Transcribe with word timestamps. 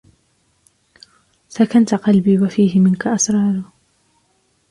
سكنت 1.49 1.95
قلبي 1.95 2.37
وفيه 2.39 2.79
منك 2.79 3.07
أسرار 3.07 3.63